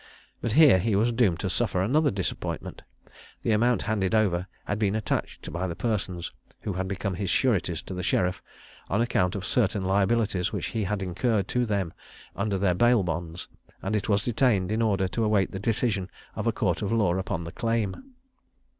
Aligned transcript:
But 0.41 0.53
here 0.53 0.79
he 0.79 0.95
was 0.95 1.11
doomed 1.11 1.39
to 1.41 1.49
suffer 1.51 1.79
another 1.79 2.09
disappointment. 2.09 2.81
The 3.43 3.51
amount 3.51 3.83
handed 3.83 4.15
over 4.15 4.47
had 4.65 4.79
been 4.79 4.95
attached 4.95 5.51
by 5.53 5.67
the 5.67 5.75
persons, 5.75 6.31
who 6.61 6.73
had 6.73 6.87
become 6.87 7.13
his 7.13 7.29
sureties 7.29 7.83
to 7.83 7.93
the 7.93 8.01
sheriff, 8.01 8.41
on 8.89 8.99
account 8.99 9.35
of 9.35 9.45
certain 9.45 9.85
liabilities 9.85 10.51
which 10.51 10.69
he 10.73 10.85
had 10.85 11.03
incurred 11.03 11.47
to 11.49 11.67
them 11.67 11.93
under 12.35 12.57
their 12.57 12.73
bail 12.73 13.03
bonds, 13.03 13.47
and 13.83 13.95
it 13.95 14.09
was 14.09 14.23
detained 14.23 14.71
in 14.71 14.81
order 14.81 15.07
to 15.07 15.23
await 15.23 15.51
the 15.51 15.59
decision 15.59 16.09
of 16.35 16.47
a 16.47 16.51
court 16.51 16.81
of 16.81 16.91
law 16.91 17.15
upon 17.15 17.43
the 17.43 17.51
claim. 17.51 18.15